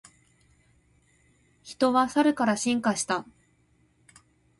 [1.61, 3.23] 人はサルから進化した